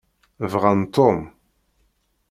Bɣan 0.51 0.81
Tom. 0.95 1.19